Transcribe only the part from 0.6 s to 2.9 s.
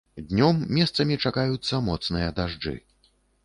месцамі чакаюцца моцныя дажджы.